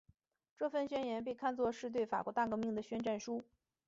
[0.57, 3.43] 这份宣言被看作是对法国大革命的宣战书。